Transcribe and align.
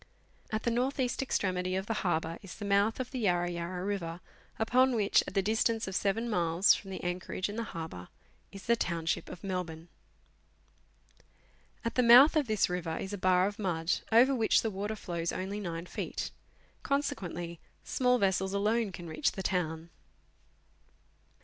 At 0.51 0.63
the 0.63 0.71
north 0.71 0.99
east 0.99 1.21
extremity 1.21 1.75
of 1.75 1.85
the 1.85 1.93
harbour 2.01 2.39
is 2.41 2.55
the 2.55 2.65
mouth 2.65 2.99
of 2.99 3.11
the 3.11 3.19
Yarra 3.19 3.51
Yarra 3.51 3.85
River, 3.85 4.19
upon 4.57 4.95
which, 4.95 5.21
at 5.27 5.35
the 5.35 5.43
distance 5.43 5.87
of 5.87 5.93
seven 5.93 6.27
miles 6.27 6.73
from 6.73 6.89
the 6.89 7.03
anchorage 7.03 7.47
in 7.49 7.55
the 7.55 7.65
harbour, 7.69 8.07
is 8.51 8.63
the 8.65 8.75
township 8.75 9.29
of 9.29 9.43
Melbourne. 9.43 9.89
At 11.85 11.93
the 11.93 12.01
mouth 12.01 12.35
of 12.35 12.47
this 12.47 12.67
river 12.67 12.97
is 12.97 13.13
a 13.13 13.17
bar 13.19 13.45
of 13.45 13.59
mud, 13.59 13.97
over 14.11 14.33
which 14.33 14.63
the 14.63 14.71
water 14.71 14.95
flows 14.95 15.31
only 15.31 15.59
9 15.59 15.85
feet; 15.85 16.31
con 16.81 17.03
sequently 17.03 17.59
small 17.83 18.17
vessels 18.17 18.53
alone 18.55 18.91
can 18.91 19.07
reach 19.07 19.33
the 19.33 19.43
town. 19.43 19.91